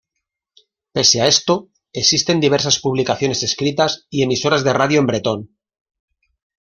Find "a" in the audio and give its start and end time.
1.21-1.25